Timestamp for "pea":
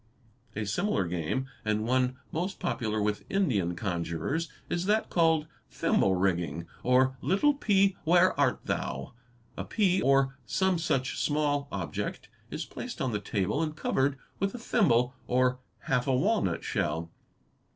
7.53-7.95, 9.63-10.01